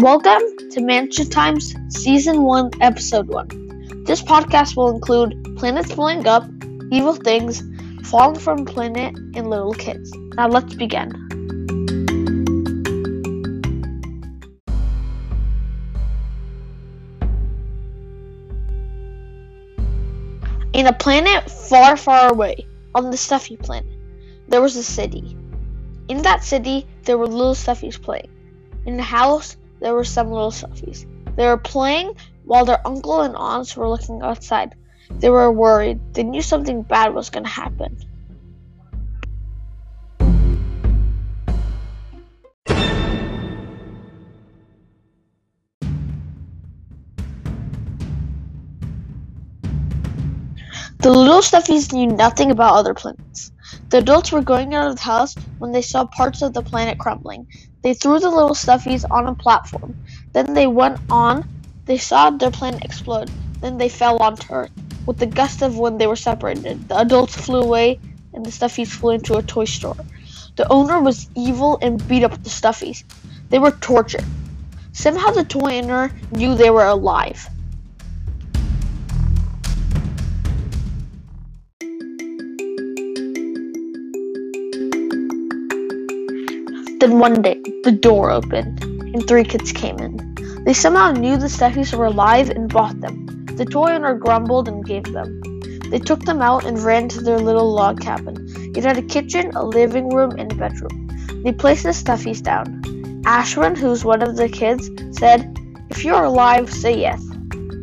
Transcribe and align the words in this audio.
Welcome 0.00 0.40
to 0.70 0.80
Mansion 0.80 1.28
Times 1.28 1.74
Season 1.90 2.42
1, 2.42 2.70
Episode 2.80 3.28
1. 3.28 4.04
This 4.06 4.22
podcast 4.22 4.74
will 4.74 4.88
include 4.88 5.58
planets 5.58 5.94
blowing 5.94 6.26
up, 6.26 6.48
evil 6.90 7.12
things, 7.12 7.62
falling 8.08 8.40
from 8.40 8.64
planet, 8.64 9.14
and 9.34 9.50
little 9.50 9.74
kids. 9.74 10.10
Now 10.36 10.48
let's 10.48 10.72
begin. 10.72 11.10
In 20.72 20.86
a 20.86 20.94
planet 20.94 21.50
far, 21.50 21.98
far 21.98 22.32
away, 22.32 22.66
on 22.94 23.10
the 23.10 23.18
Stuffy 23.18 23.58
planet, 23.58 23.92
there 24.48 24.62
was 24.62 24.76
a 24.76 24.82
city. 24.82 25.36
In 26.08 26.22
that 26.22 26.42
city, 26.42 26.86
there 27.02 27.18
were 27.18 27.26
little 27.26 27.54
Stuffies 27.54 28.00
playing. 28.00 28.30
In 28.86 28.96
the 28.96 29.02
house, 29.02 29.58
there 29.80 29.94
were 29.94 30.04
some 30.04 30.30
little 30.30 30.50
Stuffies. 30.50 31.06
They 31.36 31.46
were 31.46 31.56
playing 31.56 32.14
while 32.44 32.64
their 32.64 32.86
uncle 32.86 33.22
and 33.22 33.34
aunts 33.34 33.76
were 33.76 33.88
looking 33.88 34.22
outside. 34.22 34.74
They 35.10 35.30
were 35.30 35.50
worried. 35.50 36.14
They 36.14 36.22
knew 36.22 36.42
something 36.42 36.82
bad 36.82 37.14
was 37.14 37.30
going 37.30 37.44
to 37.44 37.50
happen. 37.50 37.98
The 50.98 51.10
little 51.10 51.40
Stuffies 51.40 51.94
knew 51.94 52.08
nothing 52.08 52.50
about 52.50 52.74
other 52.74 52.92
planets. 52.92 53.50
The 53.90 53.98
adults 53.98 54.30
were 54.30 54.40
going 54.40 54.72
out 54.72 54.88
of 54.88 54.96
the 54.96 55.02
house 55.02 55.34
when 55.58 55.72
they 55.72 55.82
saw 55.82 56.04
parts 56.04 56.42
of 56.42 56.54
the 56.54 56.62
planet 56.62 56.96
crumbling. 56.96 57.48
They 57.82 57.92
threw 57.92 58.20
the 58.20 58.30
little 58.30 58.54
Stuffies 58.54 59.04
on 59.10 59.26
a 59.26 59.34
platform. 59.34 59.96
Then 60.32 60.54
they 60.54 60.68
went 60.68 61.00
on. 61.10 61.48
They 61.86 61.98
saw 61.98 62.30
their 62.30 62.52
planet 62.52 62.84
explode. 62.84 63.32
Then 63.60 63.78
they 63.78 63.88
fell 63.88 64.18
onto 64.18 64.52
Earth. 64.52 64.70
With 65.06 65.18
the 65.18 65.26
gust 65.26 65.62
of 65.62 65.76
wind, 65.76 66.00
they 66.00 66.06
were 66.06 66.14
separated. 66.14 66.88
The 66.88 67.00
adults 67.00 67.34
flew 67.34 67.62
away, 67.62 67.98
and 68.32 68.46
the 68.46 68.50
Stuffies 68.50 68.92
flew 68.92 69.10
into 69.10 69.34
a 69.34 69.42
toy 69.42 69.64
store. 69.64 69.96
The 70.54 70.70
owner 70.70 71.00
was 71.00 71.28
evil 71.34 71.78
and 71.82 72.06
beat 72.06 72.22
up 72.22 72.40
the 72.44 72.50
Stuffies. 72.50 73.02
They 73.48 73.58
were 73.58 73.72
tortured. 73.72 74.24
Somehow 74.92 75.32
the 75.32 75.42
toy 75.42 75.80
owner 75.80 76.12
knew 76.30 76.54
they 76.54 76.70
were 76.70 76.86
alive. 76.86 77.48
Then 87.00 87.18
one 87.18 87.40
day, 87.40 87.58
the 87.82 87.92
door 87.92 88.30
opened, 88.30 88.84
and 88.84 89.26
three 89.26 89.44
kids 89.44 89.72
came 89.72 89.96
in. 90.00 90.18
They 90.66 90.74
somehow 90.74 91.12
knew 91.12 91.38
the 91.38 91.46
Stuffies 91.46 91.94
were 91.94 92.04
alive 92.04 92.50
and 92.50 92.70
bought 92.70 93.00
them. 93.00 93.46
The 93.56 93.64
toy 93.64 93.92
owner 93.92 94.14
grumbled 94.14 94.68
and 94.68 94.84
gave 94.84 95.04
them. 95.04 95.40
They 95.88 95.98
took 95.98 96.20
them 96.26 96.42
out 96.42 96.66
and 96.66 96.78
ran 96.78 97.08
to 97.08 97.22
their 97.22 97.38
little 97.38 97.72
log 97.72 98.02
cabin. 98.02 98.36
It 98.76 98.84
had 98.84 98.98
a 98.98 99.02
kitchen, 99.02 99.50
a 99.54 99.64
living 99.64 100.10
room, 100.10 100.32
and 100.38 100.52
a 100.52 100.54
bedroom. 100.54 101.08
They 101.42 101.52
placed 101.52 101.84
the 101.84 101.94
Stuffies 101.94 102.42
down. 102.42 102.82
Ashwin, 103.24 103.78
who's 103.78 104.04
one 104.04 104.22
of 104.22 104.36
the 104.36 104.50
kids, 104.50 104.90
said, 105.18 105.56
If 105.88 106.04
you're 106.04 106.24
alive, 106.24 106.70
say 106.70 106.98
yes. 106.98 107.24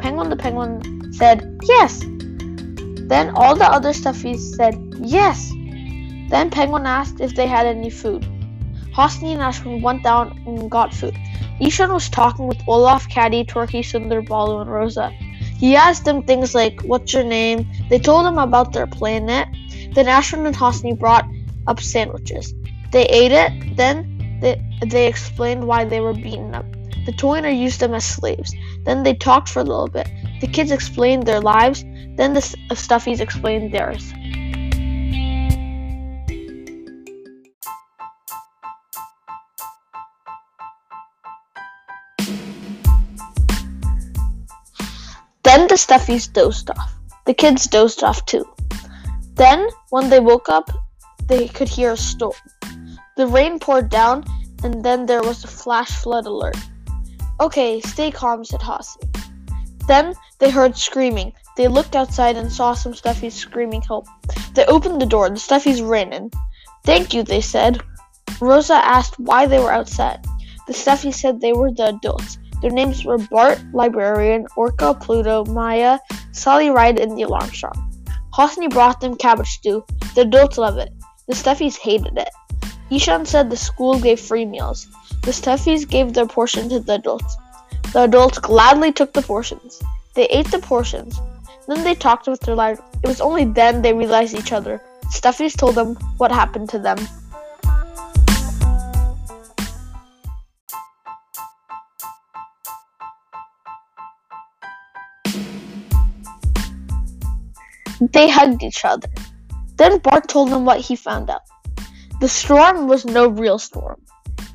Penguin 0.00 0.28
the 0.28 0.36
penguin 0.36 1.12
said, 1.12 1.56
Yes. 1.62 2.00
Then 2.00 3.30
all 3.36 3.54
the 3.54 3.64
other 3.64 3.90
Stuffies 3.90 4.56
said, 4.56 4.74
Yes. 4.98 5.52
Then 6.30 6.50
Penguin 6.50 6.84
asked 6.84 7.20
if 7.20 7.36
they 7.36 7.46
had 7.46 7.66
any 7.66 7.90
food. 7.90 8.26
Hosni 8.94 9.32
and 9.32 9.40
Ashwin 9.40 9.82
went 9.82 10.02
down 10.02 10.40
and 10.46 10.70
got 10.70 10.94
food. 10.94 11.16
Ishan 11.60 11.92
was 11.92 12.08
talking 12.08 12.46
with 12.46 12.60
Olaf, 12.68 13.08
Caddy, 13.08 13.44
Torky, 13.44 13.80
Sundar, 13.80 14.26
Balu, 14.26 14.60
and 14.60 14.70
Rosa. 14.70 15.10
He 15.58 15.76
asked 15.76 16.04
them 16.04 16.22
things 16.22 16.54
like, 16.54 16.80
What's 16.82 17.12
your 17.12 17.24
name? 17.24 17.66
They 17.90 17.98
told 17.98 18.26
him 18.26 18.38
about 18.38 18.72
their 18.72 18.86
planet. 18.86 19.48
Then 19.94 20.06
Ashwin 20.06 20.46
and 20.46 20.54
Hosni 20.56 20.98
brought 20.98 21.26
up 21.66 21.80
sandwiches. 21.80 22.54
They 22.92 23.06
ate 23.06 23.32
it, 23.32 23.76
then 23.76 24.38
they, 24.40 24.62
they 24.86 25.08
explained 25.08 25.64
why 25.64 25.84
they 25.84 26.00
were 26.00 26.14
beaten 26.14 26.54
up. 26.54 26.66
The 27.06 27.12
Toyner 27.12 27.50
used 27.50 27.80
them 27.80 27.94
as 27.94 28.04
slaves. 28.04 28.54
Then 28.84 29.02
they 29.02 29.14
talked 29.14 29.48
for 29.48 29.60
a 29.60 29.64
little 29.64 29.88
bit. 29.88 30.08
The 30.40 30.46
kids 30.46 30.70
explained 30.70 31.26
their 31.26 31.40
lives, 31.40 31.84
then 32.16 32.34
the 32.34 32.40
stuffies 32.40 33.20
explained 33.20 33.72
theirs. 33.72 34.12
Then 45.54 45.68
the 45.68 45.76
stuffies 45.76 46.26
dozed 46.32 46.68
off. 46.70 46.96
The 47.26 47.32
kids 47.32 47.68
dozed 47.68 48.02
off 48.02 48.26
too. 48.26 48.44
Then, 49.36 49.68
when 49.90 50.10
they 50.10 50.18
woke 50.18 50.48
up, 50.48 50.68
they 51.28 51.46
could 51.46 51.68
hear 51.68 51.92
a 51.92 51.96
storm. 51.96 52.34
The 53.16 53.28
rain 53.28 53.60
poured 53.60 53.88
down, 53.88 54.24
and 54.64 54.84
then 54.84 55.06
there 55.06 55.22
was 55.22 55.44
a 55.44 55.46
flash 55.62 55.92
flood 56.02 56.26
alert. 56.26 56.56
Okay, 57.38 57.80
stay 57.82 58.10
calm, 58.10 58.44
said 58.44 58.62
Hosni. 58.62 59.06
Then 59.86 60.16
they 60.40 60.50
heard 60.50 60.76
screaming. 60.76 61.32
They 61.56 61.68
looked 61.68 61.94
outside 61.94 62.36
and 62.36 62.50
saw 62.50 62.74
some 62.74 62.92
stuffies 62.92 63.38
screaming 63.38 63.82
help. 63.82 64.08
They 64.54 64.66
opened 64.66 65.00
the 65.00 65.06
door. 65.06 65.28
The 65.28 65.36
stuffies 65.36 65.88
ran 65.88 66.12
in. 66.12 66.32
Thank 66.82 67.14
you, 67.14 67.22
they 67.22 67.40
said. 67.40 67.80
Rosa 68.40 68.84
asked 68.84 69.20
why 69.20 69.46
they 69.46 69.60
were 69.60 69.72
outside. 69.72 70.18
The 70.66 70.72
stuffies 70.72 71.14
said 71.14 71.40
they 71.40 71.52
were 71.52 71.70
the 71.70 71.90
adults. 71.90 72.38
Their 72.64 72.72
names 72.72 73.04
were 73.04 73.18
Bart, 73.18 73.60
Librarian, 73.74 74.46
Orca, 74.56 74.94
Pluto, 74.94 75.44
Maya, 75.44 75.98
Sally 76.32 76.70
Ride, 76.70 76.98
and 76.98 77.12
Neil 77.12 77.34
Armstrong. 77.34 77.92
Hosni 78.32 78.70
brought 78.70 79.02
them 79.02 79.16
cabbage 79.16 79.48
stew. 79.48 79.84
The 80.14 80.22
adults 80.22 80.56
loved 80.56 80.78
it. 80.78 80.90
The 81.28 81.34
Stuffies 81.34 81.76
hated 81.76 82.16
it. 82.16 82.30
Ishan 82.90 83.26
said 83.26 83.50
the 83.50 83.56
school 83.58 84.00
gave 84.00 84.18
free 84.18 84.46
meals. 84.46 84.86
The 85.24 85.30
Stuffies 85.32 85.86
gave 85.86 86.14
their 86.14 86.24
portion 86.24 86.70
to 86.70 86.80
the 86.80 86.94
adults. 86.94 87.36
The 87.92 88.04
adults 88.04 88.38
gladly 88.38 88.92
took 88.92 89.12
the 89.12 89.20
portions. 89.20 89.82
They 90.14 90.24
ate 90.28 90.50
the 90.50 90.58
portions. 90.58 91.20
Then 91.68 91.84
they 91.84 91.94
talked 91.94 92.26
with 92.28 92.40
their 92.40 92.54
lives. 92.54 92.80
It 93.02 93.08
was 93.08 93.20
only 93.20 93.44
then 93.44 93.82
they 93.82 93.92
realized 93.92 94.34
each 94.34 94.52
other. 94.52 94.80
Stuffies 95.12 95.54
told 95.54 95.74
them 95.74 95.96
what 96.16 96.32
happened 96.32 96.70
to 96.70 96.78
them. 96.78 96.96
They 108.12 108.28
hugged 108.28 108.62
each 108.62 108.84
other. 108.84 109.08
Then 109.76 109.98
Bart 109.98 110.28
told 110.28 110.50
them 110.50 110.64
what 110.64 110.80
he 110.80 110.96
found 110.96 111.30
out. 111.30 111.42
The 112.20 112.28
storm 112.28 112.86
was 112.88 113.04
no 113.04 113.28
real 113.28 113.58
storm. 113.58 114.00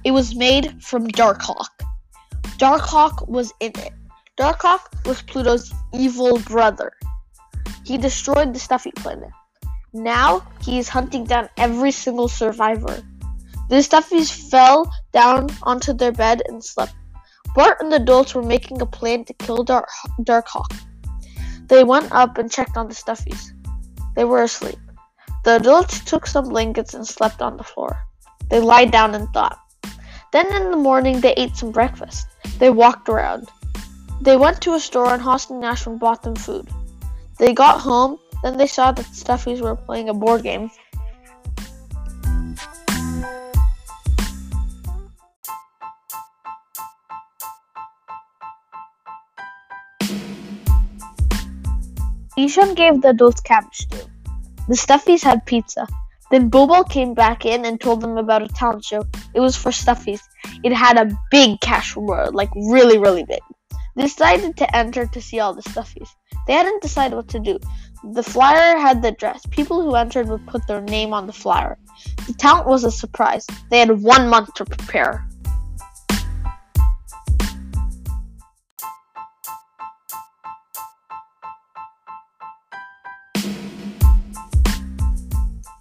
It 0.03 0.11
was 0.11 0.35
made 0.35 0.81
from 0.83 1.07
Darkhawk. 1.07 1.69
Darkhawk 2.57 3.27
was 3.27 3.53
in 3.59 3.71
it. 3.77 3.93
Darkhawk 4.39 5.05
was 5.05 5.21
Pluto's 5.21 5.73
evil 5.93 6.39
brother. 6.39 6.91
He 7.85 7.97
destroyed 7.97 8.53
the 8.53 8.59
Stuffy 8.59 8.91
planet. 8.91 9.31
Now 9.93 10.45
he 10.61 10.77
is 10.77 10.87
hunting 10.87 11.25
down 11.25 11.49
every 11.57 11.91
single 11.91 12.27
survivor. 12.27 13.01
The 13.69 13.77
Stuffies 13.77 14.31
fell 14.49 14.91
down 15.11 15.49
onto 15.63 15.93
their 15.93 16.11
bed 16.11 16.41
and 16.47 16.63
slept. 16.63 16.93
Bart 17.55 17.77
and 17.81 17.91
the 17.91 17.97
adults 17.97 18.35
were 18.35 18.43
making 18.43 18.81
a 18.81 18.85
plan 18.85 19.25
to 19.25 19.33
kill 19.33 19.63
Dark 19.63 19.89
Darkhawk. 20.21 20.71
They 21.69 21.83
went 21.83 22.11
up 22.11 22.37
and 22.37 22.51
checked 22.51 22.77
on 22.77 22.87
the 22.87 22.95
Stuffies. 22.95 23.51
They 24.15 24.25
were 24.25 24.43
asleep. 24.43 24.79
The 25.45 25.55
adults 25.55 26.03
took 26.03 26.27
some 26.27 26.49
blankets 26.49 26.93
and 26.93 27.07
slept 27.07 27.41
on 27.41 27.57
the 27.57 27.63
floor. 27.63 27.97
They 28.49 28.59
lied 28.59 28.91
down 28.91 29.15
and 29.15 29.29
thought. 29.29 29.57
Then 30.31 30.47
in 30.53 30.71
the 30.71 30.77
morning, 30.77 31.21
they 31.21 31.33
ate 31.33 31.55
some 31.55 31.71
breakfast. 31.71 32.27
They 32.57 32.69
walked 32.69 33.07
around. 33.07 33.49
They 34.21 34.35
went 34.35 34.61
to 34.61 34.73
a 34.73 34.79
store 34.79 35.13
and 35.13 35.21
Hosni 35.21 35.63
and 35.87 35.99
bought 35.99 36.23
them 36.23 36.35
food. 36.35 36.67
They 37.37 37.53
got 37.53 37.79
home, 37.79 38.19
then 38.43 38.57
they 38.57 38.67
saw 38.67 38.91
that 38.91 39.05
the 39.05 39.15
Stuffies 39.15 39.61
were 39.61 39.75
playing 39.75 40.09
a 40.09 40.13
board 40.13 40.43
game 40.43 40.69
Ishan 52.45 52.75
gave 52.75 53.01
the 53.01 53.09
adults 53.09 53.41
cabbage 53.41 53.75
stew. 53.75 53.97
The 54.67 54.75
Stuffies 54.75 55.23
had 55.23 55.45
pizza. 55.45 55.87
Then 56.31 56.49
Bobo 56.49 56.83
came 56.83 57.13
back 57.13 57.45
in 57.45 57.65
and 57.65 57.81
told 57.81 58.01
them 58.01 58.17
about 58.17 58.43
a 58.43 58.47
talent 58.47 58.85
show. 58.85 59.03
It 59.33 59.39
was 59.39 59.55
for 59.55 59.71
Stuffies. 59.71 60.21
It 60.63 60.71
had 60.71 60.97
a 60.97 61.11
big 61.31 61.59
cash 61.59 61.95
reward, 61.95 62.35
like 62.35 62.49
really, 62.55 62.99
really 62.99 63.23
big. 63.23 63.41
They 63.95 64.03
decided 64.03 64.55
to 64.57 64.75
enter 64.75 65.07
to 65.07 65.21
see 65.21 65.39
all 65.39 65.53
the 65.53 65.63
Stuffies. 65.63 66.09
They 66.45 66.53
hadn't 66.53 66.81
decided 66.81 67.15
what 67.15 67.27
to 67.29 67.39
do. 67.39 67.59
The 68.13 68.23
flyer 68.23 68.77
had 68.77 69.01
the 69.01 69.09
address. 69.09 69.45
People 69.49 69.81
who 69.81 69.95
entered 69.95 70.29
would 70.29 70.47
put 70.47 70.65
their 70.67 70.81
name 70.81 71.13
on 71.13 71.27
the 71.27 71.33
flyer. 71.33 71.77
The 72.27 72.33
talent 72.33 72.67
was 72.67 72.83
a 72.83 72.91
surprise. 72.91 73.45
They 73.69 73.79
had 73.79 74.01
one 74.01 74.29
month 74.29 74.53
to 74.53 74.65
prepare. 74.65 75.27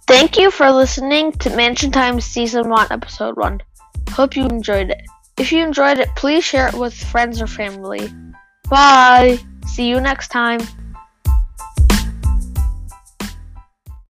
Thank 0.09 0.39
you 0.39 0.49
for 0.49 0.71
listening 0.71 1.33
to 1.33 1.55
Mansion 1.55 1.91
Time 1.91 2.19
Season 2.19 2.67
1, 2.67 2.87
Episode 2.89 3.37
1. 3.37 3.61
Hope 4.09 4.35
you 4.35 4.47
enjoyed 4.47 4.89
it. 4.89 5.01
If 5.37 5.51
you 5.51 5.63
enjoyed 5.63 5.99
it, 5.99 6.09
please 6.15 6.43
share 6.43 6.67
it 6.67 6.73
with 6.73 6.95
friends 6.95 7.39
or 7.39 7.45
family. 7.45 8.11
Bye! 8.71 9.37
See 9.67 9.87
you 9.87 10.01
next 10.01 10.29
time. 10.29 10.61